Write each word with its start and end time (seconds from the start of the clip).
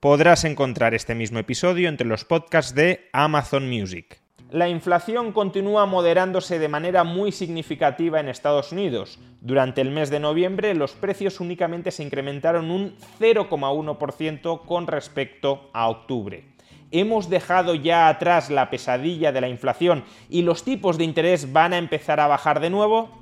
Podrás 0.00 0.44
encontrar 0.44 0.94
este 0.94 1.16
mismo 1.16 1.40
episodio 1.40 1.88
entre 1.88 2.06
los 2.06 2.24
podcasts 2.24 2.72
de 2.72 3.08
Amazon 3.12 3.68
Music. 3.68 4.20
La 4.48 4.68
inflación 4.68 5.32
continúa 5.32 5.86
moderándose 5.86 6.60
de 6.60 6.68
manera 6.68 7.02
muy 7.02 7.32
significativa 7.32 8.20
en 8.20 8.28
Estados 8.28 8.70
Unidos. 8.70 9.18
Durante 9.40 9.80
el 9.80 9.90
mes 9.90 10.08
de 10.10 10.20
noviembre 10.20 10.76
los 10.76 10.92
precios 10.92 11.40
únicamente 11.40 11.90
se 11.90 12.04
incrementaron 12.04 12.70
un 12.70 12.94
0,1% 13.18 14.64
con 14.64 14.86
respecto 14.86 15.68
a 15.74 15.88
octubre. 15.88 16.44
¿Hemos 16.92 17.28
dejado 17.28 17.74
ya 17.74 18.08
atrás 18.08 18.50
la 18.50 18.70
pesadilla 18.70 19.32
de 19.32 19.40
la 19.40 19.48
inflación 19.48 20.04
y 20.30 20.42
los 20.42 20.62
tipos 20.62 20.96
de 20.96 21.04
interés 21.04 21.52
van 21.52 21.72
a 21.72 21.78
empezar 21.78 22.20
a 22.20 22.28
bajar 22.28 22.60
de 22.60 22.70
nuevo? 22.70 23.18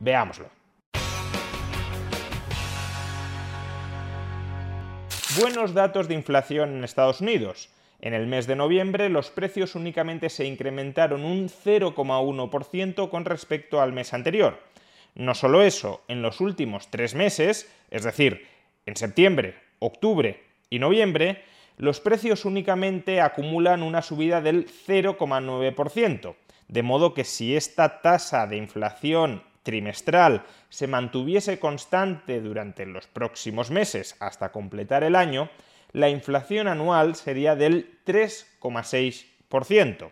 Veámoslo. 0.00 0.57
Buenos 5.36 5.74
datos 5.74 6.08
de 6.08 6.14
inflación 6.14 6.74
en 6.74 6.84
Estados 6.84 7.20
Unidos. 7.20 7.68
En 8.00 8.14
el 8.14 8.26
mes 8.26 8.46
de 8.46 8.56
noviembre 8.56 9.10
los 9.10 9.28
precios 9.28 9.74
únicamente 9.74 10.30
se 10.30 10.46
incrementaron 10.46 11.22
un 11.22 11.50
0,1% 11.50 13.10
con 13.10 13.26
respecto 13.26 13.82
al 13.82 13.92
mes 13.92 14.14
anterior. 14.14 14.58
No 15.14 15.34
solo 15.34 15.62
eso, 15.62 16.00
en 16.08 16.22
los 16.22 16.40
últimos 16.40 16.88
tres 16.88 17.14
meses, 17.14 17.70
es 17.90 18.04
decir, 18.04 18.46
en 18.86 18.96
septiembre, 18.96 19.56
octubre 19.80 20.42
y 20.70 20.78
noviembre, 20.78 21.44
los 21.76 22.00
precios 22.00 22.46
únicamente 22.46 23.20
acumulan 23.20 23.82
una 23.82 24.00
subida 24.00 24.40
del 24.40 24.66
0,9%, 24.66 26.36
de 26.68 26.82
modo 26.82 27.12
que 27.12 27.24
si 27.24 27.54
esta 27.54 28.00
tasa 28.00 28.46
de 28.46 28.56
inflación 28.56 29.42
trimestral 29.68 30.44
se 30.70 30.86
mantuviese 30.86 31.60
constante 31.60 32.40
durante 32.40 32.86
los 32.86 33.06
próximos 33.06 33.70
meses 33.70 34.16
hasta 34.18 34.50
completar 34.50 35.04
el 35.04 35.14
año, 35.14 35.50
la 35.92 36.08
inflación 36.08 36.68
anual 36.68 37.16
sería 37.16 37.54
del 37.54 37.98
3,6%, 38.06 40.10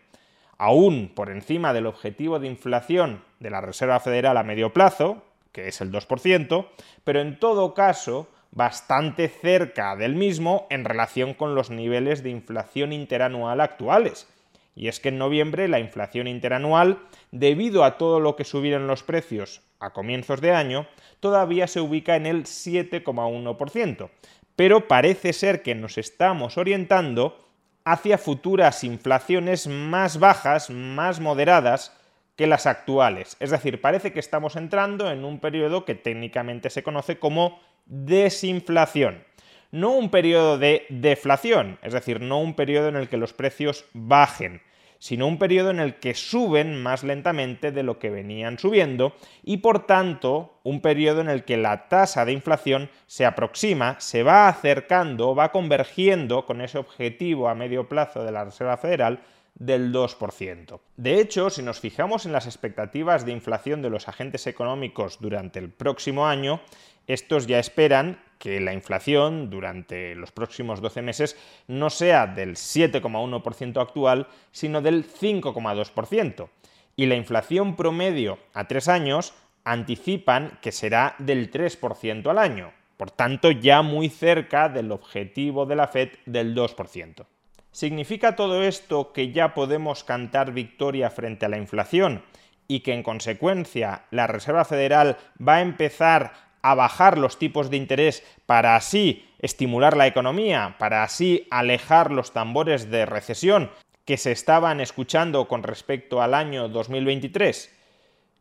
aún 0.58 1.10
por 1.14 1.30
encima 1.30 1.72
del 1.72 1.86
objetivo 1.86 2.38
de 2.38 2.48
inflación 2.48 3.24
de 3.40 3.48
la 3.48 3.62
Reserva 3.62 3.98
Federal 3.98 4.36
a 4.36 4.42
medio 4.42 4.74
plazo, 4.74 5.22
que 5.52 5.68
es 5.68 5.80
el 5.80 5.90
2%, 5.90 6.66
pero 7.04 7.22
en 7.22 7.38
todo 7.38 7.72
caso 7.72 8.28
bastante 8.50 9.28
cerca 9.28 9.96
del 9.96 10.16
mismo 10.16 10.66
en 10.68 10.84
relación 10.84 11.32
con 11.32 11.54
los 11.54 11.70
niveles 11.70 12.22
de 12.22 12.28
inflación 12.28 12.92
interanual 12.92 13.62
actuales. 13.62 14.28
Y 14.76 14.88
es 14.88 15.00
que 15.00 15.08
en 15.08 15.18
noviembre 15.18 15.66
la 15.66 15.80
inflación 15.80 16.28
interanual, 16.28 17.00
debido 17.32 17.82
a 17.82 17.96
todo 17.96 18.20
lo 18.20 18.36
que 18.36 18.44
subieron 18.44 18.86
los 18.86 19.02
precios 19.02 19.62
a 19.80 19.92
comienzos 19.94 20.40
de 20.42 20.52
año, 20.52 20.86
todavía 21.18 21.66
se 21.66 21.80
ubica 21.80 22.14
en 22.14 22.26
el 22.26 22.44
7,1%, 22.44 24.10
pero 24.54 24.86
parece 24.86 25.32
ser 25.32 25.62
que 25.62 25.74
nos 25.74 25.96
estamos 25.96 26.58
orientando 26.58 27.38
hacia 27.84 28.18
futuras 28.18 28.84
inflaciones 28.84 29.66
más 29.66 30.18
bajas, 30.18 30.70
más 30.70 31.20
moderadas 31.20 31.96
que 32.36 32.46
las 32.46 32.66
actuales. 32.66 33.36
Es 33.40 33.50
decir, 33.50 33.80
parece 33.80 34.12
que 34.12 34.20
estamos 34.20 34.56
entrando 34.56 35.10
en 35.10 35.24
un 35.24 35.40
periodo 35.40 35.86
que 35.86 35.94
técnicamente 35.94 36.68
se 36.68 36.82
conoce 36.82 37.18
como 37.18 37.58
desinflación. 37.86 39.24
No 39.70 39.92
un 39.92 40.10
periodo 40.10 40.58
de 40.58 40.86
deflación, 40.88 41.78
es 41.82 41.92
decir, 41.92 42.20
no 42.20 42.40
un 42.40 42.54
periodo 42.54 42.88
en 42.88 42.96
el 42.96 43.08
que 43.08 43.16
los 43.16 43.32
precios 43.32 43.84
bajen, 43.92 44.62
sino 44.98 45.26
un 45.26 45.38
periodo 45.38 45.70
en 45.70 45.80
el 45.80 45.96
que 45.96 46.14
suben 46.14 46.82
más 46.82 47.04
lentamente 47.04 47.72
de 47.72 47.82
lo 47.82 47.98
que 47.98 48.10
venían 48.10 48.58
subiendo 48.58 49.14
y 49.42 49.58
por 49.58 49.86
tanto 49.86 50.58
un 50.62 50.80
periodo 50.80 51.20
en 51.20 51.28
el 51.28 51.44
que 51.44 51.56
la 51.56 51.88
tasa 51.88 52.24
de 52.24 52.32
inflación 52.32 52.90
se 53.06 53.26
aproxima, 53.26 54.00
se 54.00 54.22
va 54.22 54.48
acercando, 54.48 55.34
va 55.34 55.52
convergiendo 55.52 56.46
con 56.46 56.60
ese 56.60 56.78
objetivo 56.78 57.48
a 57.48 57.54
medio 57.54 57.88
plazo 57.88 58.24
de 58.24 58.32
la 58.32 58.44
Reserva 58.44 58.76
Federal 58.76 59.20
del 59.54 59.92
2%. 59.92 60.80
De 60.96 61.20
hecho, 61.20 61.48
si 61.48 61.62
nos 61.62 61.80
fijamos 61.80 62.26
en 62.26 62.32
las 62.32 62.46
expectativas 62.46 63.24
de 63.24 63.32
inflación 63.32 63.80
de 63.80 63.90
los 63.90 64.06
agentes 64.08 64.46
económicos 64.46 65.18
durante 65.20 65.58
el 65.58 65.70
próximo 65.70 66.26
año, 66.26 66.60
estos 67.06 67.46
ya 67.46 67.58
esperan 67.58 68.18
que 68.38 68.60
la 68.60 68.72
inflación 68.72 69.50
durante 69.50 70.14
los 70.14 70.32
próximos 70.32 70.80
12 70.80 71.02
meses 71.02 71.36
no 71.68 71.90
sea 71.90 72.26
del 72.26 72.56
7,1% 72.56 73.80
actual, 73.80 74.26
sino 74.52 74.82
del 74.82 75.06
5,2%. 75.06 76.48
Y 76.96 77.06
la 77.06 77.16
inflación 77.16 77.76
promedio 77.76 78.38
a 78.54 78.66
tres 78.66 78.88
años 78.88 79.34
anticipan 79.64 80.58
que 80.62 80.72
será 80.72 81.14
del 81.18 81.50
3% 81.50 82.28
al 82.30 82.38
año, 82.38 82.72
por 82.96 83.10
tanto 83.10 83.50
ya 83.50 83.82
muy 83.82 84.08
cerca 84.08 84.68
del 84.68 84.92
objetivo 84.92 85.66
de 85.66 85.76
la 85.76 85.88
Fed 85.88 86.10
del 86.24 86.54
2%. 86.54 87.26
¿Significa 87.72 88.36
todo 88.36 88.62
esto 88.62 89.12
que 89.12 89.32
ya 89.32 89.52
podemos 89.52 90.04
cantar 90.04 90.52
victoria 90.52 91.10
frente 91.10 91.44
a 91.44 91.50
la 91.50 91.58
inflación 91.58 92.22
y 92.68 92.80
que 92.80 92.94
en 92.94 93.02
consecuencia 93.02 94.04
la 94.10 94.26
Reserva 94.26 94.64
Federal 94.64 95.18
va 95.46 95.56
a 95.56 95.60
empezar 95.60 96.45
a 96.70 96.74
bajar 96.74 97.16
los 97.16 97.38
tipos 97.38 97.70
de 97.70 97.76
interés 97.76 98.24
para 98.44 98.74
así 98.74 99.24
estimular 99.38 99.96
la 99.96 100.06
economía, 100.06 100.74
para 100.78 101.04
así 101.04 101.46
alejar 101.50 102.10
los 102.10 102.32
tambores 102.32 102.90
de 102.90 103.06
recesión 103.06 103.70
que 104.04 104.16
se 104.16 104.32
estaban 104.32 104.80
escuchando 104.80 105.46
con 105.46 105.62
respecto 105.62 106.22
al 106.22 106.34
año 106.34 106.68
2023? 106.68 107.72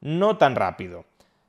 No 0.02 0.38
tan 0.38 0.56
rápido. 0.56 1.06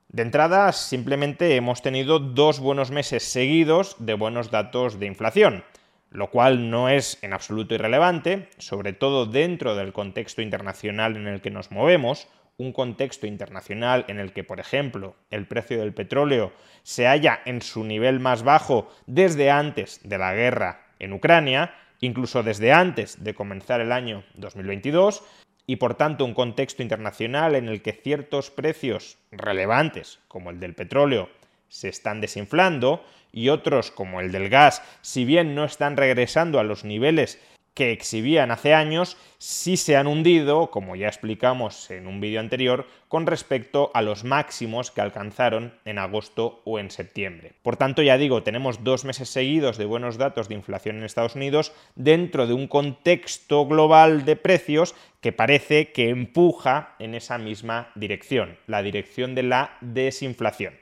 De 0.09 0.23
entrada, 0.23 0.73
simplemente 0.73 1.57
hemos 1.57 1.81
tenido 1.81 2.19
dos 2.19 2.61
buenos 2.61 2.91
meses 2.91 3.23
seguidos 3.23 3.97
de 3.99 4.15
buenos 4.15 4.51
datos 4.51 5.01
de 5.01 5.07
inflación, 5.07 5.65
lo 6.11 6.31
cual 6.31 6.71
no 6.71 6.89
es 6.89 7.19
en 7.23 7.33
absoluto 7.33 7.75
irrelevante, 7.75 8.51
sobre 8.59 8.93
todo 8.93 9.25
dentro 9.25 9.75
del 9.75 9.93
contexto 9.93 10.43
internacional 10.43 11.17
en 11.17 11.27
el 11.27 11.41
que 11.41 11.51
nos 11.51 11.71
movemos, 11.71 12.29
un 12.59 12.73
contexto 12.73 13.27
internacional 13.27 14.05
en 14.09 14.19
el 14.19 14.33
que, 14.33 14.45
por 14.45 14.61
ejemplo, 14.61 15.15
el 15.31 15.47
precio 15.47 15.79
del 15.79 15.93
petróleo 15.93 16.53
se 16.83 17.07
halla 17.07 17.41
en 17.45 17.61
su 17.61 17.85
nivel 17.85 18.19
más 18.21 18.43
bajo 18.43 18.91
desde 19.07 19.51
antes 19.51 20.01
de 20.03 20.19
la 20.19 20.35
guerra 20.35 20.87
en 20.99 21.13
Ucrania, 21.13 21.75
incluso 22.01 22.43
desde 22.43 22.73
antes 22.73 23.23
de 23.23 23.35
comenzar 23.35 23.81
el 23.81 23.93
año 23.93 24.25
2022, 24.35 25.23
y 25.67 25.77
por 25.77 25.95
tanto 25.95 26.25
un 26.25 26.35
contexto 26.35 26.83
internacional 26.83 27.57
en 27.57 27.69
el 27.69 27.83
que 27.83 27.93
ciertos 27.93 28.51
precios 28.51 29.19
relevantes, 29.33 30.21
como 30.29 30.51
el 30.51 30.61
del 30.61 30.75
petróleo, 30.75 31.29
se 31.69 31.89
están 31.89 32.21
desinflando 32.21 33.05
y 33.33 33.49
otros, 33.49 33.91
como 33.91 34.21
el 34.21 34.33
del 34.33 34.49
gas, 34.49 34.83
si 35.03 35.25
bien 35.25 35.55
no 35.55 35.65
están 35.65 35.97
regresando 35.97 36.59
a 36.59 36.65
los 36.65 36.85
niveles 36.85 37.39
que 37.77 37.93
exhibían 37.93 38.51
hace 38.51 38.73
años 38.73 39.19
sí 39.37 39.77
se 39.77 39.97
han 39.97 40.07
hundido, 40.07 40.71
como 40.71 40.97
ya 40.97 41.09
explicamos 41.09 41.91
en 41.91 42.07
un 42.07 42.23
vídeo 42.23 42.41
anterior, 42.41 42.87
con 43.07 43.27
respecto 43.27 43.91
a 43.93 44.01
los 44.01 44.25
máximos 44.25 44.91
que 44.91 45.03
alcanzaron 45.03 45.75
en 45.85 45.99
agosto 45.99 46.63
o 46.65 46.79
en 46.79 46.91
septiembre. 46.91 47.53
Por 47.63 47.77
tanto, 47.77 48.01
ya 48.01 48.17
digo, 48.17 48.43
tenemos 48.43 48.83
dos 48.83 49.05
meses 49.05 49.29
seguidos 49.29 49.77
de 49.77 49.85
buenos 49.85 50.17
datos 50.17 50.49
de 50.49 50.55
inflación 50.55 50.97
en 50.97 51.05
Estados 51.05 51.35
Unidos 51.35 51.75
dentro 51.97 52.47
de 52.47 52.55
un 52.55 52.67
contexto 52.67 53.67
global 53.67 54.25
de 54.25 54.37
precios 54.37 54.95
que 55.21 55.33
parece 55.33 55.93
que 55.93 56.09
empuja 56.09 56.95
en 56.99 57.15
esa 57.15 57.37
misma 57.37 57.91
dirección, 57.95 58.57
la 58.67 58.81
dirección 58.81 59.35
de 59.35 59.43
la 59.43 59.77
desinflación. 59.83 60.73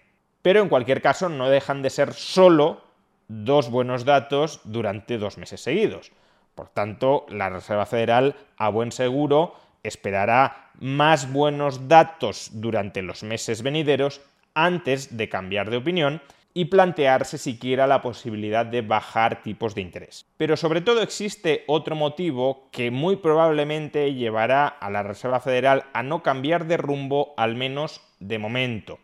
Pero 0.43 0.63
en 0.63 0.69
cualquier 0.69 1.03
caso 1.03 1.29
no 1.29 1.51
dejan 1.51 1.83
de 1.83 1.91
ser 1.91 2.13
solo 2.13 2.85
dos 3.27 3.69
buenos 3.69 4.05
datos 4.05 4.61
durante 4.63 5.19
dos 5.19 5.39
meses 5.39 5.61
seguidos. 5.61 6.13
Por 6.55 6.69
tanto, 6.69 7.27
la 7.29 7.49
Reserva 7.51 7.87
Federal, 7.87 8.37
a 8.57 8.69
buen 8.69 8.93
seguro, 8.93 9.55
esperará 9.83 10.71
más 10.81 11.33
buenos 11.33 11.89
datos 11.89 12.51
durante 12.53 13.03
los 13.03 13.23
meses 13.23 13.63
venideros 13.63 14.21
antes 14.55 15.17
de 15.17 15.29
cambiar 15.29 15.71
de 15.71 15.77
opinión 15.79 16.23
y 16.57 16.67
plantearse 16.67 17.37
siquiera 17.37 17.89
la 17.89 18.01
posibilidad 18.01 18.65
de 18.65 18.83
bajar 18.83 19.43
tipos 19.43 19.75
de 19.75 19.81
interés. 19.81 20.25
Pero 20.37 20.57
sobre 20.57 20.81
todo 20.81 21.03
existe 21.03 21.65
otro 21.67 21.97
motivo 21.97 22.69
que 22.71 22.93
muy 22.93 23.17
probablemente 23.17 24.15
llevará 24.15 24.69
a 24.69 24.89
la 24.89 25.03
Reserva 25.03 25.41
Federal 25.41 25.85
a 25.93 26.05
no 26.05 26.23
cambiar 26.23 26.67
de 26.67 26.77
rumbo, 26.77 27.35
al 27.37 27.57
menos 27.57 28.01
de 28.21 28.39
momento. 28.39 29.01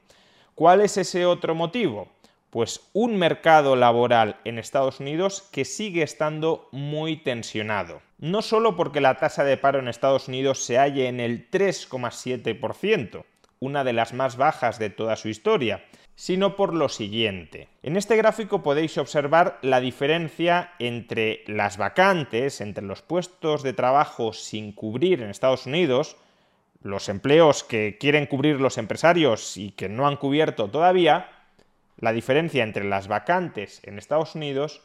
¿Cuál 0.54 0.80
es 0.80 0.96
ese 0.96 1.26
otro 1.26 1.56
motivo? 1.56 2.08
Pues 2.50 2.90
un 2.92 3.16
mercado 3.16 3.76
laboral 3.76 4.36
en 4.44 4.58
Estados 4.58 5.00
Unidos 5.00 5.48
que 5.52 5.64
sigue 5.64 6.02
estando 6.02 6.68
muy 6.72 7.16
tensionado. 7.16 8.02
No 8.18 8.42
solo 8.42 8.76
porque 8.76 9.00
la 9.00 9.18
tasa 9.18 9.44
de 9.44 9.56
paro 9.56 9.78
en 9.78 9.88
Estados 9.88 10.28
Unidos 10.28 10.64
se 10.64 10.76
halle 10.76 11.06
en 11.06 11.20
el 11.20 11.48
3,7%, 11.50 13.24
una 13.60 13.84
de 13.84 13.92
las 13.92 14.12
más 14.12 14.36
bajas 14.36 14.78
de 14.78 14.90
toda 14.90 15.16
su 15.16 15.28
historia, 15.28 15.84
sino 16.20 16.54
por 16.54 16.74
lo 16.74 16.90
siguiente. 16.90 17.68
En 17.82 17.96
este 17.96 18.14
gráfico 18.16 18.62
podéis 18.62 18.98
observar 18.98 19.58
la 19.62 19.80
diferencia 19.80 20.72
entre 20.78 21.44
las 21.46 21.78
vacantes, 21.78 22.60
entre 22.60 22.84
los 22.84 23.00
puestos 23.00 23.62
de 23.62 23.72
trabajo 23.72 24.34
sin 24.34 24.72
cubrir 24.72 25.22
en 25.22 25.30
Estados 25.30 25.64
Unidos, 25.64 26.16
los 26.82 27.08
empleos 27.08 27.64
que 27.64 27.96
quieren 27.98 28.26
cubrir 28.26 28.60
los 28.60 28.76
empresarios 28.76 29.56
y 29.56 29.70
que 29.70 29.88
no 29.88 30.06
han 30.06 30.16
cubierto 30.16 30.68
todavía, 30.68 31.30
la 32.00 32.12
diferencia 32.12 32.64
entre 32.64 32.84
las 32.84 33.08
vacantes 33.08 33.80
en 33.84 33.98
Estados 33.98 34.34
Unidos 34.34 34.82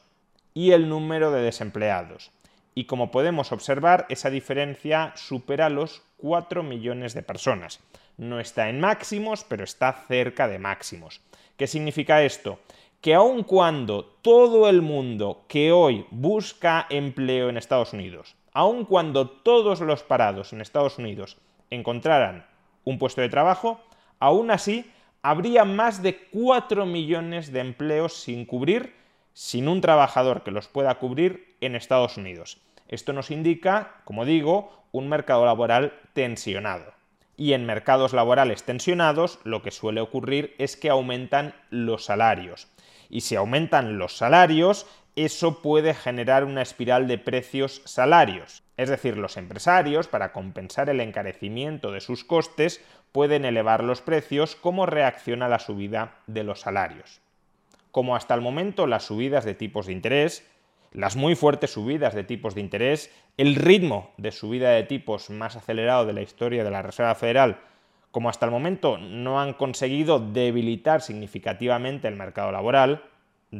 y 0.53 0.71
el 0.71 0.89
número 0.89 1.31
de 1.31 1.41
desempleados. 1.41 2.31
Y 2.75 2.85
como 2.85 3.09
podemos 3.09 3.51
observar, 3.51 4.05
esa 4.09 4.29
diferencia 4.29 5.13
supera 5.15 5.69
los 5.69 6.03
4 6.17 6.61
millones 6.61 7.13
de 7.13 7.23
personas. 7.23 7.79
No 8.17 8.39
está 8.39 8.69
en 8.69 8.81
máximos, 8.81 9.45
pero 9.45 9.63
está 9.63 9.93
cerca 10.07 10.47
de 10.47 10.59
máximos. 10.59 11.21
¿Qué 11.57 11.67
significa 11.67 12.23
esto? 12.23 12.59
Que 12.99 13.13
aun 13.13 13.43
cuando 13.43 14.05
todo 14.21 14.69
el 14.69 14.81
mundo 14.81 15.45
que 15.47 15.71
hoy 15.71 16.05
busca 16.11 16.85
empleo 16.89 17.49
en 17.49 17.57
Estados 17.57 17.93
Unidos, 17.93 18.35
aun 18.51 18.85
cuando 18.85 19.29
todos 19.29 19.79
los 19.79 20.03
parados 20.03 20.51
en 20.51 20.61
Estados 20.61 20.97
Unidos 20.97 21.37
encontraran 21.69 22.45
un 22.83 22.97
puesto 22.97 23.21
de 23.21 23.29
trabajo, 23.29 23.81
aún 24.19 24.51
así 24.51 24.91
habría 25.25 25.65
más 25.65 26.03
de 26.03 26.17
4 26.29 26.85
millones 26.85 27.51
de 27.51 27.59
empleos 27.59 28.13
sin 28.13 28.45
cubrir, 28.45 28.93
sin 29.33 29.67
un 29.67 29.81
trabajador 29.81 30.43
que 30.43 30.51
los 30.51 30.67
pueda 30.67 30.99
cubrir 30.99 31.55
en 31.61 31.75
Estados 31.75 32.17
Unidos. 32.17 32.61
Esto 32.89 33.11
nos 33.11 33.31
indica, 33.31 34.03
como 34.03 34.23
digo, 34.23 34.85
un 34.91 35.09
mercado 35.09 35.43
laboral 35.43 35.99
tensionado. 36.13 36.93
Y 37.37 37.53
en 37.53 37.65
mercados 37.65 38.13
laborales 38.13 38.65
tensionados 38.65 39.39
lo 39.43 39.63
que 39.63 39.71
suele 39.71 39.99
ocurrir 39.99 40.53
es 40.59 40.77
que 40.77 40.91
aumentan 40.91 41.55
los 41.71 42.05
salarios. 42.05 42.67
Y 43.09 43.21
si 43.21 43.35
aumentan 43.35 43.97
los 43.97 44.15
salarios, 44.15 44.85
eso 45.15 45.61
puede 45.61 45.93
generar 45.93 46.43
una 46.43 46.61
espiral 46.61 47.07
de 47.07 47.17
precios-salarios. 47.17 48.63
Es 48.77 48.89
decir, 48.89 49.17
los 49.17 49.37
empresarios, 49.37 50.07
para 50.07 50.33
compensar 50.33 50.89
el 50.89 50.99
encarecimiento 50.99 51.91
de 51.91 52.01
sus 52.01 52.23
costes, 52.23 52.83
pueden 53.11 53.45
elevar 53.45 53.83
los 53.83 54.01
precios 54.01 54.55
como 54.55 54.85
reacción 54.85 55.41
a 55.41 55.47
la 55.47 55.59
subida 55.59 56.15
de 56.27 56.43
los 56.43 56.59
salarios. 56.59 57.21
Como 57.91 58.15
hasta 58.17 58.33
el 58.33 58.41
momento 58.41 58.87
las 58.87 59.05
subidas 59.05 59.45
de 59.45 59.55
tipos 59.55 59.85
de 59.85 59.93
interés, 59.93 60.45
las 60.91 61.15
muy 61.15 61.35
fuertes 61.35 61.71
subidas 61.71 62.13
de 62.13 62.25
tipos 62.25 62.55
de 62.55 62.61
interés, 62.61 63.09
el 63.37 63.55
ritmo 63.55 64.11
de 64.17 64.31
subida 64.31 64.71
de 64.71 64.83
tipos 64.83 65.29
más 65.29 65.55
acelerado 65.55 66.05
de 66.05 66.13
la 66.13 66.21
historia 66.21 66.65
de 66.65 66.71
la 66.71 66.81
Reserva 66.81 67.15
Federal, 67.15 67.59
como 68.11 68.29
hasta 68.29 68.45
el 68.45 68.51
momento 68.51 68.97
no 68.97 69.41
han 69.41 69.53
conseguido 69.53 70.19
debilitar 70.19 71.01
significativamente 71.01 72.07
el 72.07 72.15
mercado 72.15 72.51
laboral, 72.51 73.03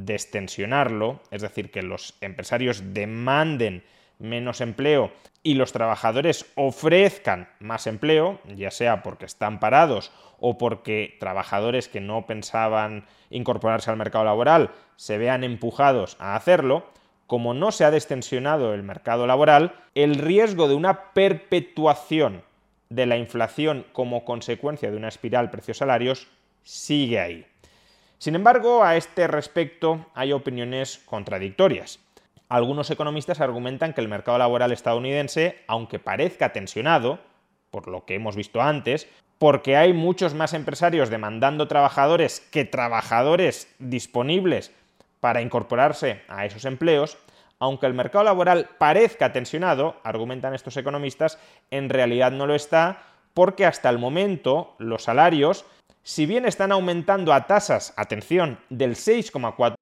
destensionarlo, 0.04 1.22
es 1.32 1.42
decir, 1.42 1.72
que 1.72 1.82
los 1.82 2.18
empresarios 2.22 2.94
demanden 2.94 3.84
menos 4.20 4.62
empleo 4.62 5.12
y 5.44 5.54
los 5.56 5.72
trabajadores 5.72 6.46
ofrezcan 6.56 7.50
más 7.60 7.88
empleo, 7.88 8.40
ya 8.56 8.72
sea 8.72 9.04
porque 9.04 9.26
están 9.26 9.60
parados 9.60 10.12
o 10.40 10.58
porque 10.58 11.16
trabajadores 11.20 11.88
que 11.88 12.02
no 12.02 12.26
pensaban 12.26 13.06
incorporarse 13.30 13.90
al 13.90 13.98
mercado 13.98 14.26
laboral 14.26 14.72
se 14.96 15.18
vean 15.18 15.44
empujados 15.44 16.18
a 16.20 16.36
hacerlo, 16.36 16.86
como 17.28 17.54
no 17.54 17.72
se 17.72 17.86
ha 17.86 17.92
destensionado 17.92 18.74
el 18.74 18.84
mercado 18.84 19.28
laboral, 19.28 19.76
el 19.96 20.16
riesgo 20.16 20.68
de 20.68 20.76
una 20.76 21.14
perpetuación 21.14 22.44
de 22.90 23.06
la 23.06 23.18
inflación 23.18 23.86
como 23.94 24.26
consecuencia 24.26 24.92
de 24.92 24.98
una 24.98 25.08
espiral 25.08 25.50
precios-salarios 25.50 26.28
sigue 26.64 27.20
ahí. 27.20 27.46
Sin 28.18 28.36
embargo, 28.36 28.84
a 28.84 28.96
este 28.96 29.28
respecto 29.28 30.06
hay 30.14 30.32
opiniones 30.32 31.02
contradictorias. 31.06 32.00
Algunos 32.48 32.90
economistas 32.92 33.42
argumentan 33.42 33.94
que 33.94 34.02
el 34.02 34.08
mercado 34.08 34.38
laboral 34.38 34.72
estadounidense, 34.72 35.64
aunque 35.68 36.00
parezca 36.00 36.54
tensionado, 36.54 37.20
por 37.72 37.88
lo 37.88 38.06
que 38.06 38.16
hemos 38.16 38.36
visto 38.36 38.62
antes, 38.62 39.08
porque 39.38 39.76
hay 39.76 39.94
muchos 39.94 40.34
más 40.34 40.54
empresarios 40.54 41.10
demandando 41.10 41.68
trabajadores 41.68 42.40
que 42.40 42.64
trabajadores 42.64 43.74
disponibles 43.80 44.72
para 45.20 45.42
incorporarse 45.42 46.22
a 46.28 46.46
esos 46.46 46.66
empleos, 46.66 47.18
aunque 47.60 47.88
el 47.88 47.94
mercado 47.94 48.24
laboral 48.24 48.70
parezca 48.78 49.34
tensionado, 49.34 49.96
argumentan 50.04 50.54
estos 50.54 50.78
economistas, 50.78 51.40
en 51.72 51.90
realidad 51.90 52.32
no 52.32 52.48
lo 52.48 52.56
está 52.56 53.02
porque 53.34 53.66
hasta 53.66 53.90
el 53.90 53.98
momento 53.98 54.76
los 54.78 55.04
salarios, 55.04 55.66
si 56.06 56.26
bien 56.26 56.46
están 56.46 56.72
aumentando 56.72 57.34
a 57.34 57.48
tasas, 57.48 57.94
atención, 57.98 58.60
del 58.70 58.96
6,4%, 58.96 59.76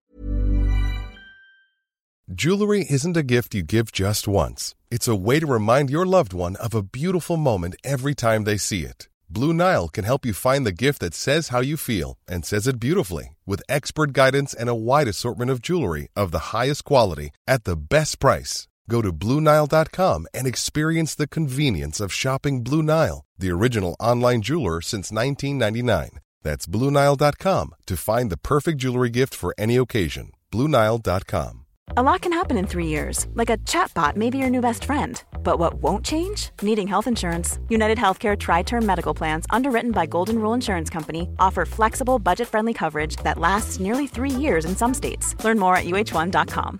Jewelry 2.34 2.86
isn't 2.90 3.18
a 3.18 3.22
gift 3.22 3.54
you 3.54 3.62
give 3.62 3.92
just 3.92 4.28
once. 4.28 4.74
It's 4.90 5.10
a 5.10 5.16
way 5.16 5.40
to 5.40 5.46
remind 5.46 5.90
your 5.90 6.06
loved 6.06 6.34
one 6.34 6.56
of 6.56 6.74
a 6.74 6.82
beautiful 6.82 7.36
moment 7.36 7.76
every 7.84 8.16
time 8.16 8.46
they 8.46 8.58
see 8.58 8.86
it. 8.86 9.10
Blue 9.30 9.54
Nile 9.54 9.90
can 9.90 10.06
help 10.06 10.26
you 10.26 10.34
find 10.34 10.66
the 10.66 10.72
gift 10.72 11.02
that 11.02 11.14
says 11.14 11.50
how 11.50 11.60
you 11.60 11.76
feel 11.76 12.18
and 12.28 12.46
says 12.46 12.66
it 12.66 12.80
beautifully 12.80 13.36
with 13.46 13.62
expert 13.68 14.14
guidance 14.14 14.54
and 14.54 14.70
a 14.70 14.76
wide 14.76 15.10
assortment 15.10 15.52
of 15.52 15.62
jewelry 15.62 16.08
of 16.16 16.32
the 16.32 16.56
highest 16.56 16.86
quality 16.86 17.32
at 17.46 17.66
the 17.66 17.76
best 17.76 18.20
price. 18.20 18.68
Go 18.90 19.02
to 19.02 19.14
BlueNile.com 19.14 20.28
and 20.34 20.48
experience 20.48 21.16
the 21.16 21.28
convenience 21.28 22.00
of 22.00 22.14
shopping 22.14 22.64
Blue 22.64 22.84
Nile, 22.84 23.26
the 23.38 23.52
original 23.52 23.96
online 24.00 24.42
jeweler 24.42 24.82
since 24.82 25.12
1999. 25.12 26.20
That's 26.42 26.66
BlueNile.com 26.66 27.76
to 27.86 27.98
find 27.98 28.30
the 28.30 28.38
perfect 28.38 28.80
jewelry 28.80 29.10
gift 29.10 29.34
for 29.36 29.54
any 29.58 29.78
occasion. 29.78 30.32
BlueNile.com. 30.52 31.64
A 31.98 32.02
lot 32.02 32.22
can 32.22 32.32
happen 32.32 32.58
in 32.58 32.66
three 32.66 32.88
years, 32.88 33.28
like 33.34 33.50
a 33.50 33.58
chatbot 33.58 34.16
may 34.16 34.30
be 34.30 34.38
your 34.38 34.50
new 34.50 34.62
best 34.62 34.86
friend. 34.86 35.22
But 35.44 35.60
what 35.60 35.76
won't 35.76 36.06
change? 36.06 36.50
Needing 36.62 36.88
health 36.88 37.08
insurance. 37.08 37.60
United 37.70 37.98
Healthcare 37.98 38.40
Tri 38.40 38.64
Term 38.64 38.86
Medical 38.86 39.14
Plans, 39.14 39.46
underwritten 39.50 39.92
by 39.92 40.06
Golden 40.06 40.40
Rule 40.40 40.54
Insurance 40.54 40.90
Company, 40.90 41.28
offer 41.40 41.66
flexible, 41.66 42.20
budget 42.20 42.48
friendly 42.48 42.74
coverage 42.74 43.18
that 43.18 43.38
lasts 43.38 43.80
nearly 43.80 44.08
three 44.08 44.32
years 44.32 44.66
in 44.66 44.76
some 44.76 44.94
states. 44.94 45.36
Learn 45.44 45.60
more 45.60 45.76
at 45.76 45.86
uh1.com. 45.86 46.80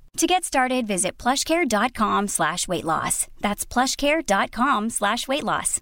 To 0.17 0.27
get 0.27 0.43
started, 0.43 0.87
visit 0.87 1.17
plushcare.com 1.17 2.27
slash 2.27 2.67
weight 2.67 2.85
loss. 2.85 3.27
That's 3.41 3.65
plushcare.com 3.65 4.89
slash 4.89 5.27
weight 5.27 5.43
loss. 5.43 5.81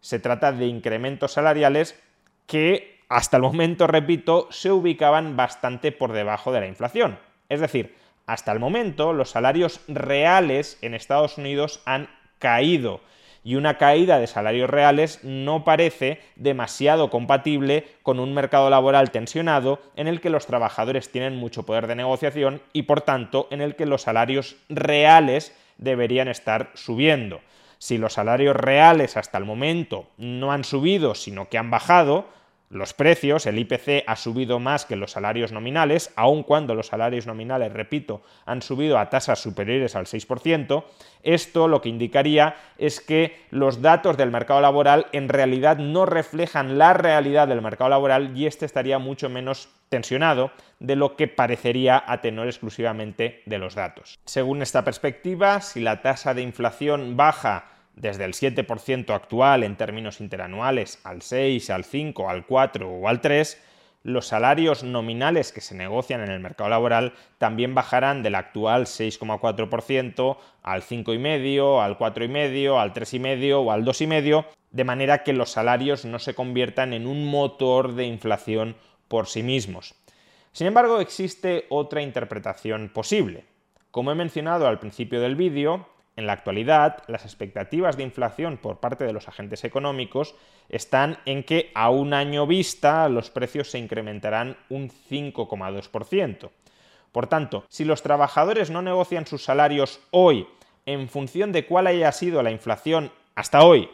se 0.00 0.18
trata 0.18 0.52
de 0.52 0.66
incrementos 0.66 1.32
salariales 1.32 2.00
que 2.46 3.00
hasta 3.08 3.36
el 3.36 3.42
momento, 3.42 3.86
repito, 3.86 4.46
se 4.50 4.70
ubicaban 4.70 5.36
bastante 5.36 5.92
por 5.92 6.12
debajo 6.12 6.52
de 6.52 6.60
la 6.60 6.66
inflación. 6.68 7.18
Es 7.48 7.60
decir, 7.60 7.96
hasta 8.26 8.52
el 8.52 8.60
momento 8.60 9.12
los 9.12 9.30
salarios 9.30 9.80
reales 9.88 10.78
en 10.82 10.94
Estados 10.94 11.36
Unidos 11.36 11.82
han 11.84 12.08
caído 12.38 13.00
y 13.42 13.54
una 13.54 13.78
caída 13.78 14.18
de 14.18 14.26
salarios 14.26 14.68
reales 14.68 15.20
no 15.22 15.64
parece 15.64 16.20
demasiado 16.36 17.10
compatible 17.10 17.86
con 18.02 18.20
un 18.20 18.34
mercado 18.34 18.68
laboral 18.70 19.10
tensionado 19.10 19.80
en 19.96 20.08
el 20.08 20.20
que 20.20 20.30
los 20.30 20.46
trabajadores 20.46 21.10
tienen 21.10 21.36
mucho 21.36 21.64
poder 21.64 21.86
de 21.86 21.94
negociación 21.94 22.60
y 22.72 22.82
por 22.82 23.00
tanto 23.00 23.48
en 23.50 23.60
el 23.60 23.76
que 23.76 23.86
los 23.86 24.02
salarios 24.02 24.56
reales 24.68 25.56
deberían 25.78 26.28
estar 26.28 26.70
subiendo. 26.74 27.40
Si 27.78 27.96
los 27.96 28.12
salarios 28.12 28.54
reales 28.54 29.16
hasta 29.16 29.38
el 29.38 29.46
momento 29.46 30.06
no 30.18 30.52
han 30.52 30.64
subido, 30.64 31.14
sino 31.14 31.48
que 31.48 31.56
han 31.56 31.70
bajado, 31.70 32.26
los 32.70 32.94
precios, 32.94 33.46
el 33.46 33.58
IPC 33.58 34.04
ha 34.06 34.14
subido 34.14 34.60
más 34.60 34.84
que 34.86 34.94
los 34.94 35.10
salarios 35.10 35.50
nominales, 35.50 36.12
aun 36.14 36.44
cuando 36.44 36.76
los 36.76 36.86
salarios 36.86 37.26
nominales, 37.26 37.72
repito, 37.72 38.22
han 38.46 38.62
subido 38.62 38.96
a 38.96 39.10
tasas 39.10 39.40
superiores 39.40 39.96
al 39.96 40.06
6%, 40.06 40.84
esto 41.24 41.66
lo 41.66 41.82
que 41.82 41.88
indicaría 41.88 42.54
es 42.78 43.00
que 43.00 43.44
los 43.50 43.82
datos 43.82 44.16
del 44.16 44.30
mercado 44.30 44.60
laboral 44.60 45.06
en 45.10 45.28
realidad 45.28 45.78
no 45.78 46.06
reflejan 46.06 46.78
la 46.78 46.94
realidad 46.94 47.48
del 47.48 47.60
mercado 47.60 47.90
laboral 47.90 48.38
y 48.38 48.46
este 48.46 48.66
estaría 48.66 49.00
mucho 49.00 49.28
menos 49.28 49.68
tensionado 49.88 50.52
de 50.78 50.94
lo 50.94 51.16
que 51.16 51.26
parecería 51.26 52.02
a 52.06 52.20
tenor 52.20 52.46
exclusivamente 52.46 53.42
de 53.46 53.58
los 53.58 53.74
datos. 53.74 54.20
Según 54.26 54.62
esta 54.62 54.84
perspectiva, 54.84 55.60
si 55.60 55.80
la 55.80 56.02
tasa 56.02 56.34
de 56.34 56.42
inflación 56.42 57.16
baja 57.16 57.64
desde 58.00 58.24
el 58.24 58.32
7% 58.32 59.14
actual 59.14 59.62
en 59.62 59.76
términos 59.76 60.20
interanuales 60.20 61.00
al 61.04 61.22
6, 61.22 61.70
al 61.70 61.84
5, 61.84 62.30
al 62.30 62.46
4 62.46 62.88
o 62.88 63.08
al 63.08 63.20
3, 63.20 63.62
los 64.02 64.26
salarios 64.26 64.82
nominales 64.82 65.52
que 65.52 65.60
se 65.60 65.74
negocian 65.74 66.22
en 66.22 66.30
el 66.30 66.40
mercado 66.40 66.70
laboral 66.70 67.12
también 67.36 67.74
bajarán 67.74 68.22
del 68.22 68.36
actual 68.36 68.86
6,4% 68.86 70.38
al 70.62 70.82
5,5%, 70.82 71.82
al 71.82 71.98
4,5%, 71.98 72.80
al 72.80 72.94
3,5% 72.94 73.54
o 73.54 73.70
al 73.70 73.84
2,5%, 73.84 74.46
de 74.70 74.84
manera 74.84 75.22
que 75.22 75.34
los 75.34 75.50
salarios 75.50 76.06
no 76.06 76.18
se 76.18 76.34
conviertan 76.34 76.94
en 76.94 77.06
un 77.06 77.26
motor 77.26 77.94
de 77.94 78.06
inflación 78.06 78.76
por 79.08 79.26
sí 79.26 79.42
mismos. 79.42 79.94
Sin 80.52 80.66
embargo, 80.66 81.00
existe 81.00 81.66
otra 81.68 82.00
interpretación 82.00 82.88
posible. 82.88 83.44
Como 83.90 84.12
he 84.12 84.14
mencionado 84.14 84.66
al 84.66 84.78
principio 84.78 85.20
del 85.20 85.36
vídeo, 85.36 85.86
en 86.16 86.26
la 86.26 86.32
actualidad, 86.32 87.02
las 87.06 87.24
expectativas 87.24 87.96
de 87.96 88.02
inflación 88.02 88.58
por 88.58 88.78
parte 88.78 89.04
de 89.04 89.12
los 89.12 89.28
agentes 89.28 89.64
económicos 89.64 90.34
están 90.68 91.18
en 91.24 91.44
que 91.44 91.70
a 91.74 91.90
un 91.90 92.14
año 92.14 92.46
vista 92.46 93.08
los 93.08 93.30
precios 93.30 93.70
se 93.70 93.78
incrementarán 93.78 94.56
un 94.68 94.90
5,2%. 94.90 96.50
Por 97.12 97.26
tanto, 97.26 97.64
si 97.68 97.84
los 97.84 98.02
trabajadores 98.02 98.70
no 98.70 98.82
negocian 98.82 99.26
sus 99.26 99.44
salarios 99.44 100.00
hoy 100.10 100.46
en 100.86 101.08
función 101.08 101.52
de 101.52 101.66
cuál 101.66 101.86
haya 101.86 102.12
sido 102.12 102.42
la 102.42 102.50
inflación 102.50 103.12
hasta 103.34 103.64
hoy, 103.64 103.88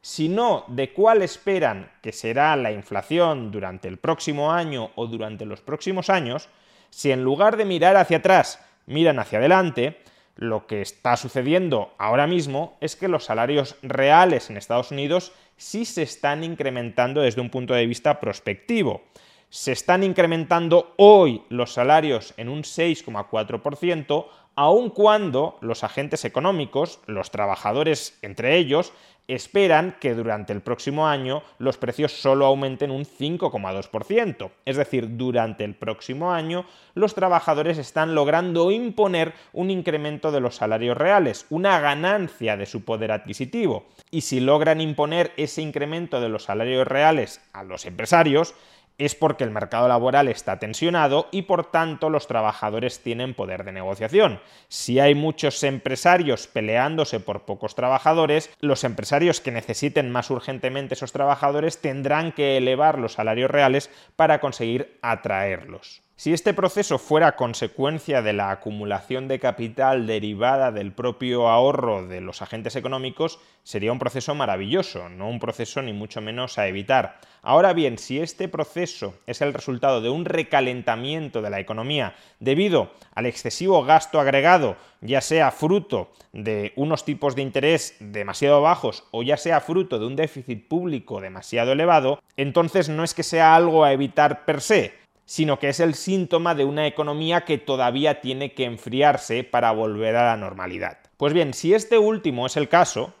sino 0.00 0.64
de 0.68 0.92
cuál 0.92 1.22
esperan 1.22 1.90
que 2.02 2.12
será 2.12 2.56
la 2.56 2.72
inflación 2.72 3.50
durante 3.50 3.88
el 3.88 3.98
próximo 3.98 4.52
año 4.52 4.90
o 4.96 5.06
durante 5.06 5.46
los 5.46 5.60
próximos 5.60 6.10
años, 6.10 6.48
si 6.90 7.12
en 7.12 7.22
lugar 7.22 7.56
de 7.56 7.64
mirar 7.64 7.96
hacia 7.96 8.18
atrás 8.18 8.64
miran 8.86 9.18
hacia 9.18 9.38
adelante, 9.38 10.02
lo 10.36 10.66
que 10.66 10.80
está 10.80 11.16
sucediendo 11.16 11.92
ahora 11.98 12.26
mismo 12.26 12.76
es 12.80 12.96
que 12.96 13.08
los 13.08 13.24
salarios 13.24 13.76
reales 13.82 14.50
en 14.50 14.56
Estados 14.56 14.90
Unidos 14.90 15.32
sí 15.56 15.84
se 15.84 16.02
están 16.02 16.42
incrementando 16.44 17.20
desde 17.20 17.40
un 17.40 17.50
punto 17.50 17.74
de 17.74 17.86
vista 17.86 18.18
prospectivo. 18.20 19.02
Se 19.50 19.72
están 19.72 20.02
incrementando 20.02 20.94
hoy 20.96 21.42
los 21.50 21.74
salarios 21.74 22.32
en 22.38 22.48
un 22.48 22.62
6,4%, 22.62 24.26
aun 24.54 24.90
cuando 24.90 25.58
los 25.60 25.84
agentes 25.84 26.24
económicos, 26.24 27.00
los 27.06 27.30
trabajadores 27.30 28.18
entre 28.22 28.56
ellos, 28.56 28.92
esperan 29.28 29.96
que 30.00 30.14
durante 30.14 30.52
el 30.52 30.60
próximo 30.60 31.06
año 31.06 31.42
los 31.58 31.78
precios 31.78 32.12
solo 32.12 32.46
aumenten 32.46 32.90
un 32.90 33.04
5,2%. 33.04 34.50
Es 34.64 34.76
decir, 34.76 35.16
durante 35.16 35.64
el 35.64 35.74
próximo 35.74 36.32
año 36.32 36.66
los 36.94 37.14
trabajadores 37.14 37.78
están 37.78 38.14
logrando 38.14 38.70
imponer 38.70 39.32
un 39.52 39.70
incremento 39.70 40.32
de 40.32 40.40
los 40.40 40.56
salarios 40.56 40.96
reales, 40.96 41.46
una 41.50 41.80
ganancia 41.80 42.56
de 42.56 42.66
su 42.66 42.84
poder 42.84 43.12
adquisitivo. 43.12 43.86
Y 44.10 44.22
si 44.22 44.40
logran 44.40 44.80
imponer 44.80 45.32
ese 45.36 45.62
incremento 45.62 46.20
de 46.20 46.28
los 46.28 46.44
salarios 46.44 46.86
reales 46.86 47.40
a 47.52 47.62
los 47.62 47.86
empresarios, 47.86 48.54
es 49.04 49.14
porque 49.14 49.44
el 49.44 49.50
mercado 49.50 49.88
laboral 49.88 50.28
está 50.28 50.58
tensionado 50.58 51.28
y 51.30 51.42
por 51.42 51.70
tanto 51.70 52.10
los 52.10 52.26
trabajadores 52.26 53.02
tienen 53.02 53.34
poder 53.34 53.64
de 53.64 53.72
negociación. 53.72 54.40
Si 54.68 55.00
hay 55.00 55.14
muchos 55.14 55.62
empresarios 55.64 56.46
peleándose 56.46 57.20
por 57.20 57.44
pocos 57.44 57.74
trabajadores, 57.74 58.50
los 58.60 58.84
empresarios 58.84 59.40
que 59.40 59.50
necesiten 59.50 60.10
más 60.10 60.30
urgentemente 60.30 60.94
esos 60.94 61.12
trabajadores 61.12 61.80
tendrán 61.80 62.32
que 62.32 62.56
elevar 62.56 62.98
los 62.98 63.14
salarios 63.14 63.50
reales 63.50 63.90
para 64.16 64.40
conseguir 64.40 64.98
atraerlos. 65.02 66.02
Si 66.22 66.32
este 66.32 66.54
proceso 66.54 67.00
fuera 67.00 67.34
consecuencia 67.34 68.22
de 68.22 68.32
la 68.32 68.52
acumulación 68.52 69.26
de 69.26 69.40
capital 69.40 70.06
derivada 70.06 70.70
del 70.70 70.92
propio 70.92 71.48
ahorro 71.48 72.06
de 72.06 72.20
los 72.20 72.42
agentes 72.42 72.76
económicos, 72.76 73.40
sería 73.64 73.90
un 73.90 73.98
proceso 73.98 74.32
maravilloso, 74.32 75.08
no 75.08 75.28
un 75.28 75.40
proceso 75.40 75.82
ni 75.82 75.92
mucho 75.92 76.20
menos 76.20 76.58
a 76.58 76.68
evitar. 76.68 77.18
Ahora 77.42 77.72
bien, 77.72 77.98
si 77.98 78.20
este 78.20 78.46
proceso 78.46 79.14
es 79.26 79.40
el 79.40 79.52
resultado 79.52 80.00
de 80.00 80.10
un 80.10 80.24
recalentamiento 80.24 81.42
de 81.42 81.50
la 81.50 81.58
economía 81.58 82.14
debido 82.38 82.92
al 83.16 83.26
excesivo 83.26 83.82
gasto 83.82 84.20
agregado, 84.20 84.76
ya 85.00 85.20
sea 85.22 85.50
fruto 85.50 86.12
de 86.32 86.72
unos 86.76 87.04
tipos 87.04 87.34
de 87.34 87.42
interés 87.42 87.96
demasiado 87.98 88.62
bajos 88.62 89.02
o 89.10 89.24
ya 89.24 89.36
sea 89.36 89.60
fruto 89.60 89.98
de 89.98 90.06
un 90.06 90.14
déficit 90.14 90.68
público 90.68 91.20
demasiado 91.20 91.72
elevado, 91.72 92.22
entonces 92.36 92.88
no 92.88 93.02
es 93.02 93.12
que 93.12 93.24
sea 93.24 93.56
algo 93.56 93.82
a 93.82 93.92
evitar 93.92 94.44
per 94.44 94.60
se, 94.60 95.01
sino 95.32 95.58
que 95.58 95.70
es 95.70 95.80
el 95.80 95.94
síntoma 95.94 96.54
de 96.54 96.66
una 96.66 96.86
economía 96.86 97.46
que 97.46 97.56
todavía 97.56 98.20
tiene 98.20 98.52
que 98.52 98.66
enfriarse 98.66 99.44
para 99.44 99.72
volver 99.72 100.14
a 100.14 100.26
la 100.26 100.36
normalidad. 100.36 100.98
Pues 101.16 101.32
bien, 101.32 101.54
si 101.54 101.72
este 101.72 101.96
último 101.96 102.44
es 102.44 102.58
el 102.58 102.68
caso, 102.68 103.14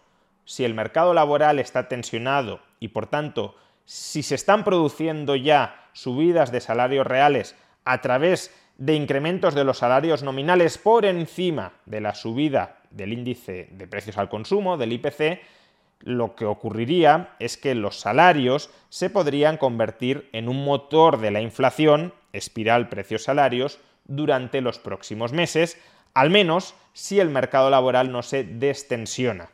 si 0.44 0.66
el 0.66 0.74
mercado 0.74 1.14
laboral 1.14 1.58
está 1.58 1.88
tensionado 1.88 2.60
y 2.80 2.88
por 2.88 3.06
tanto 3.06 3.54
si 3.86 4.22
se 4.22 4.34
están 4.34 4.62
produciendo 4.62 5.36
ya 5.36 5.88
subidas 5.94 6.52
de 6.52 6.60
salarios 6.60 7.06
reales 7.06 7.56
a 7.86 8.02
través 8.02 8.54
de 8.76 8.94
incrementos 8.94 9.54
de 9.54 9.64
los 9.64 9.78
salarios 9.78 10.22
nominales 10.22 10.76
por 10.76 11.06
encima 11.06 11.72
de 11.86 12.02
la 12.02 12.14
subida 12.14 12.82
del 12.90 13.14
índice 13.14 13.70
de 13.72 13.86
precios 13.86 14.18
al 14.18 14.28
consumo, 14.28 14.76
del 14.76 14.92
IPC, 14.92 15.40
lo 16.02 16.34
que 16.34 16.44
ocurriría 16.44 17.34
es 17.38 17.56
que 17.56 17.74
los 17.74 17.98
salarios 17.98 18.70
se 18.88 19.10
podrían 19.10 19.56
convertir 19.56 20.28
en 20.32 20.48
un 20.48 20.64
motor 20.64 21.18
de 21.20 21.30
la 21.30 21.40
inflación, 21.40 22.12
espiral 22.32 22.88
precios-salarios, 22.88 23.78
durante 24.04 24.60
los 24.60 24.78
próximos 24.78 25.32
meses, 25.32 25.78
al 26.14 26.30
menos 26.30 26.74
si 26.92 27.20
el 27.20 27.30
mercado 27.30 27.70
laboral 27.70 28.12
no 28.12 28.22
se 28.22 28.44
destensiona. 28.44 29.50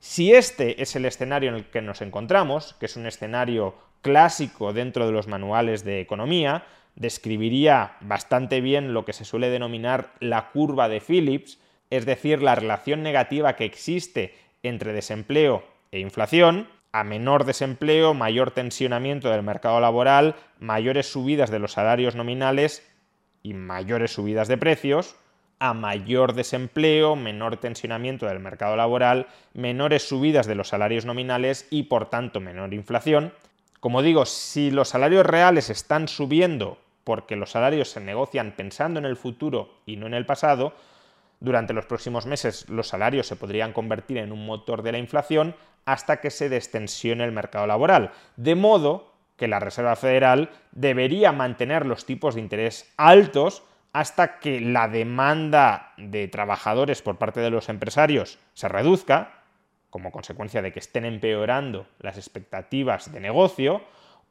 Si 0.00 0.34
este 0.34 0.82
es 0.82 0.96
el 0.96 1.06
escenario 1.06 1.48
en 1.48 1.56
el 1.56 1.70
que 1.70 1.80
nos 1.80 2.02
encontramos, 2.02 2.74
que 2.74 2.86
es 2.86 2.96
un 2.96 3.06
escenario 3.06 3.74
clásico 4.02 4.72
dentro 4.72 5.06
de 5.06 5.12
los 5.12 5.28
manuales 5.28 5.82
de 5.84 6.00
economía, 6.00 6.66
describiría 6.94 7.96
bastante 8.00 8.60
bien 8.60 8.92
lo 8.92 9.04
que 9.04 9.14
se 9.14 9.24
suele 9.24 9.48
denominar 9.48 10.12
la 10.20 10.50
curva 10.50 10.88
de 10.88 11.00
Phillips, 11.00 11.58
es 11.90 12.04
decir, 12.04 12.42
la 12.42 12.54
relación 12.54 13.02
negativa 13.02 13.56
que 13.56 13.64
existe 13.64 14.34
entre 14.62 14.92
desempleo 14.92 15.73
e 15.94 16.00
inflación, 16.00 16.66
a 16.90 17.04
menor 17.04 17.44
desempleo, 17.44 18.14
mayor 18.14 18.50
tensionamiento 18.50 19.30
del 19.30 19.44
mercado 19.44 19.78
laboral, 19.78 20.34
mayores 20.58 21.06
subidas 21.10 21.50
de 21.50 21.60
los 21.60 21.72
salarios 21.72 22.16
nominales 22.16 22.84
y 23.44 23.54
mayores 23.54 24.12
subidas 24.12 24.48
de 24.48 24.58
precios, 24.58 25.14
a 25.60 25.72
mayor 25.72 26.34
desempleo, 26.34 27.14
menor 27.14 27.58
tensionamiento 27.58 28.26
del 28.26 28.40
mercado 28.40 28.74
laboral, 28.74 29.28
menores 29.52 30.02
subidas 30.08 30.48
de 30.48 30.56
los 30.56 30.68
salarios 30.68 31.04
nominales 31.04 31.68
y 31.70 31.84
por 31.84 32.10
tanto 32.10 32.40
menor 32.40 32.74
inflación. 32.74 33.32
Como 33.78 34.02
digo, 34.02 34.26
si 34.26 34.72
los 34.72 34.88
salarios 34.88 35.24
reales 35.24 35.70
están 35.70 36.08
subiendo 36.08 36.78
porque 37.04 37.36
los 37.36 37.52
salarios 37.52 37.90
se 37.90 38.00
negocian 38.00 38.54
pensando 38.56 38.98
en 38.98 39.06
el 39.06 39.16
futuro 39.16 39.70
y 39.86 39.94
no 39.94 40.08
en 40.08 40.14
el 40.14 40.26
pasado, 40.26 40.74
durante 41.40 41.72
los 41.72 41.86
próximos 41.86 42.26
meses 42.26 42.68
los 42.68 42.88
salarios 42.88 43.26
se 43.26 43.36
podrían 43.36 43.72
convertir 43.72 44.18
en 44.18 44.32
un 44.32 44.46
motor 44.46 44.82
de 44.82 44.92
la 44.92 44.98
inflación 44.98 45.54
hasta 45.84 46.20
que 46.20 46.30
se 46.30 46.48
destensione 46.48 47.24
el 47.24 47.32
mercado 47.32 47.66
laboral. 47.66 48.12
De 48.36 48.54
modo 48.54 49.12
que 49.36 49.48
la 49.48 49.60
Reserva 49.60 49.96
Federal 49.96 50.50
debería 50.72 51.32
mantener 51.32 51.86
los 51.86 52.06
tipos 52.06 52.34
de 52.34 52.40
interés 52.40 52.92
altos 52.96 53.62
hasta 53.92 54.40
que 54.40 54.60
la 54.60 54.88
demanda 54.88 55.92
de 55.96 56.26
trabajadores 56.28 57.02
por 57.02 57.16
parte 57.16 57.40
de 57.40 57.50
los 57.50 57.68
empresarios 57.68 58.38
se 58.54 58.68
reduzca, 58.68 59.42
como 59.90 60.10
consecuencia 60.10 60.62
de 60.62 60.72
que 60.72 60.80
estén 60.80 61.04
empeorando 61.04 61.86
las 62.00 62.16
expectativas 62.16 63.12
de 63.12 63.20
negocio, 63.20 63.82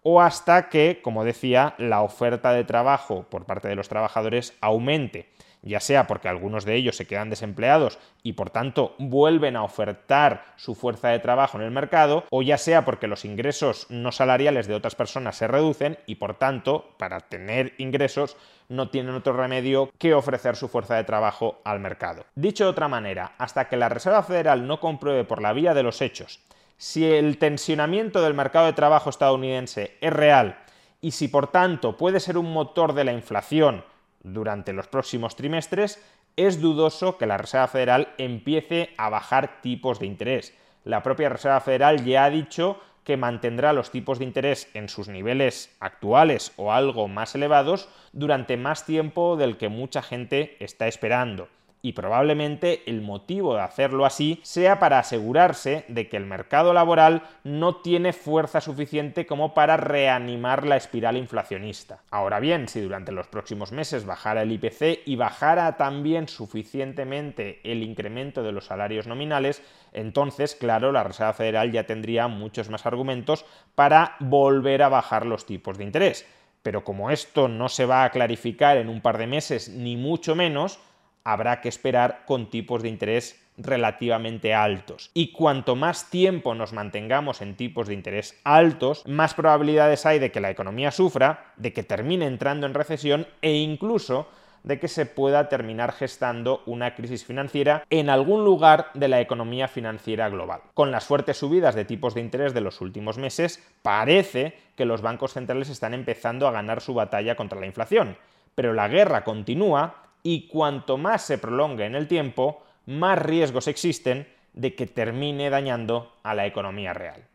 o 0.03 0.21
hasta 0.21 0.69
que, 0.69 0.99
como 1.01 1.23
decía, 1.23 1.75
la 1.77 2.01
oferta 2.01 2.51
de 2.53 2.63
trabajo 2.63 3.25
por 3.29 3.45
parte 3.45 3.67
de 3.67 3.75
los 3.75 3.89
trabajadores 3.89 4.53
aumente 4.61 5.33
ya 5.63 5.79
sea 5.79 6.05
porque 6.07 6.27
algunos 6.27 6.65
de 6.65 6.75
ellos 6.75 6.95
se 6.95 7.07
quedan 7.07 7.29
desempleados 7.29 7.97
y 8.21 8.33
por 8.33 8.49
tanto 8.49 8.95
vuelven 8.99 9.55
a 9.55 9.63
ofertar 9.63 10.43
su 10.57 10.75
fuerza 10.75 11.09
de 11.09 11.19
trabajo 11.19 11.57
en 11.57 11.63
el 11.63 11.71
mercado, 11.71 12.25
o 12.29 12.41
ya 12.41 12.57
sea 12.57 12.85
porque 12.85 13.07
los 13.07 13.25
ingresos 13.25 13.87
no 13.89 14.11
salariales 14.11 14.67
de 14.67 14.75
otras 14.75 14.95
personas 14.95 15.37
se 15.37 15.47
reducen 15.47 15.97
y 16.05 16.15
por 16.15 16.35
tanto, 16.35 16.93
para 16.97 17.21
tener 17.21 17.73
ingresos, 17.77 18.37
no 18.69 18.89
tienen 18.89 19.15
otro 19.15 19.33
remedio 19.33 19.89
que 19.97 20.13
ofrecer 20.13 20.55
su 20.55 20.67
fuerza 20.67 20.95
de 20.95 21.03
trabajo 21.03 21.61
al 21.63 21.79
mercado. 21.79 22.25
Dicho 22.35 22.65
de 22.65 22.71
otra 22.71 22.87
manera, 22.87 23.33
hasta 23.37 23.67
que 23.67 23.77
la 23.77 23.89
Reserva 23.89 24.23
Federal 24.23 24.67
no 24.67 24.79
compruebe 24.79 25.23
por 25.23 25.41
la 25.41 25.53
vía 25.53 25.73
de 25.73 25.83
los 25.83 26.01
hechos 26.01 26.39
si 26.77 27.05
el 27.05 27.37
tensionamiento 27.37 28.21
del 28.21 28.33
mercado 28.33 28.65
de 28.65 28.73
trabajo 28.73 29.09
estadounidense 29.09 29.97
es 30.01 30.13
real 30.13 30.57
y 31.01 31.11
si 31.11 31.27
por 31.27 31.47
tanto 31.47 31.97
puede 31.97 32.19
ser 32.19 32.37
un 32.37 32.51
motor 32.51 32.93
de 32.93 33.03
la 33.03 33.13
inflación 33.13 33.83
durante 34.23 34.73
los 34.73 34.87
próximos 34.87 35.35
trimestres, 35.35 36.01
es 36.35 36.61
dudoso 36.61 37.17
que 37.17 37.25
la 37.25 37.37
Reserva 37.37 37.67
Federal 37.67 38.13
empiece 38.17 38.93
a 38.97 39.09
bajar 39.09 39.61
tipos 39.61 39.99
de 39.99 40.07
interés. 40.07 40.57
La 40.83 41.03
propia 41.03 41.29
Reserva 41.29 41.59
Federal 41.59 42.03
ya 42.05 42.25
ha 42.25 42.29
dicho 42.29 42.79
que 43.03 43.17
mantendrá 43.17 43.73
los 43.73 43.91
tipos 43.91 44.19
de 44.19 44.25
interés 44.25 44.69
en 44.73 44.87
sus 44.87 45.09
niveles 45.09 45.75
actuales 45.79 46.53
o 46.55 46.71
algo 46.71 47.07
más 47.07 47.35
elevados 47.35 47.89
durante 48.13 48.55
más 48.55 48.85
tiempo 48.85 49.35
del 49.35 49.57
que 49.57 49.67
mucha 49.67 50.01
gente 50.01 50.55
está 50.59 50.87
esperando 50.87 51.49
y 51.85 51.91
probablemente 51.91 52.81
el 52.85 53.01
motivo 53.01 53.55
de 53.55 53.61
hacerlo 53.61 54.05
así 54.05 54.39
sea 54.41 54.79
para 54.79 54.99
asegurarse 54.99 55.83
de 55.89 56.07
que 56.07 56.15
el 56.15 56.25
mercado 56.25 56.73
laboral 56.73 57.23
no 57.43 57.75
tiene 57.75 58.13
fuerza 58.13 58.61
suficiente 58.61 59.25
como 59.25 59.53
para 59.53 59.75
reanimar 59.75 60.65
la 60.65 60.77
espiral 60.77 61.17
inflacionista. 61.17 62.01
Ahora 62.09 62.39
bien, 62.39 62.69
si 62.69 62.79
durante 62.79 63.11
los 63.11 63.27
próximos 63.27 63.73
meses 63.73 64.05
bajara 64.05 64.43
el 64.43 64.53
IPC 64.53 65.01
y 65.05 65.17
bajara 65.17 65.75
también 65.75 66.29
suficientemente 66.29 67.59
el 67.65 67.83
incremento 67.83 68.43
de 68.43 68.53
los 68.53 68.67
salarios 68.67 69.05
nominales, 69.05 69.61
entonces, 69.91 70.55
claro, 70.55 70.93
la 70.93 71.03
Reserva 71.03 71.33
Federal 71.33 71.73
ya 71.73 71.85
tendría 71.85 72.29
muchos 72.29 72.69
más 72.69 72.85
argumentos 72.85 73.45
para 73.75 74.15
volver 74.21 74.83
a 74.83 74.89
bajar 74.89 75.25
los 75.25 75.45
tipos 75.45 75.77
de 75.77 75.83
interés. 75.83 76.25
Pero 76.61 76.85
como 76.85 77.11
esto 77.11 77.49
no 77.49 77.67
se 77.67 77.85
va 77.85 78.05
a 78.05 78.09
clarificar 78.09 78.77
en 78.77 78.87
un 78.87 79.01
par 79.01 79.17
de 79.17 79.27
meses, 79.27 79.67
ni 79.67 79.97
mucho 79.97 80.33
menos, 80.33 80.79
habrá 81.23 81.61
que 81.61 81.69
esperar 81.69 82.23
con 82.25 82.49
tipos 82.49 82.81
de 82.81 82.89
interés 82.89 83.39
relativamente 83.57 84.53
altos. 84.53 85.11
Y 85.13 85.31
cuanto 85.31 85.75
más 85.75 86.09
tiempo 86.09 86.55
nos 86.55 86.73
mantengamos 86.73 87.41
en 87.41 87.55
tipos 87.55 87.87
de 87.87 87.93
interés 87.93 88.39
altos, 88.43 89.03
más 89.07 89.33
probabilidades 89.33 90.05
hay 90.05 90.19
de 90.19 90.31
que 90.31 90.41
la 90.41 90.49
economía 90.49 90.91
sufra, 90.91 91.53
de 91.57 91.73
que 91.73 91.83
termine 91.83 92.25
entrando 92.25 92.65
en 92.65 92.73
recesión 92.73 93.27
e 93.41 93.53
incluso 93.53 94.27
de 94.63 94.79
que 94.79 94.87
se 94.87 95.05
pueda 95.05 95.49
terminar 95.49 95.91
gestando 95.91 96.63
una 96.65 96.95
crisis 96.95 97.25
financiera 97.25 97.83
en 97.89 98.09
algún 98.09 98.45
lugar 98.45 98.87
de 98.93 99.09
la 99.09 99.19
economía 99.19 99.67
financiera 99.67 100.29
global. 100.29 100.61
Con 100.73 100.89
las 100.89 101.05
fuertes 101.05 101.37
subidas 101.37 101.75
de 101.75 101.85
tipos 101.85 102.13
de 102.13 102.21
interés 102.21 102.53
de 102.53 102.61
los 102.61 102.79
últimos 102.79 103.17
meses, 103.17 103.61
parece 103.81 104.57
que 104.77 104.85
los 104.85 105.01
bancos 105.01 105.33
centrales 105.33 105.69
están 105.69 105.93
empezando 105.93 106.47
a 106.47 106.51
ganar 106.51 106.81
su 106.81 106.93
batalla 106.93 107.35
contra 107.35 107.59
la 107.59 107.65
inflación. 107.65 108.17
Pero 108.55 108.73
la 108.73 108.87
guerra 108.87 109.25
continúa 109.25 109.95
y 110.23 110.47
cuanto 110.47 110.97
más 110.97 111.21
se 111.21 111.37
prolongue 111.37 111.85
en 111.85 111.95
el 111.95 112.07
tiempo, 112.07 112.63
más 112.85 113.19
riesgos 113.19 113.67
existen 113.67 114.27
de 114.53 114.73
que 114.73 114.87
termine 114.87 115.49
dañando 115.49 116.13
a 116.23 116.33
la 116.33 116.45
economía 116.45 116.93
real. 116.93 117.27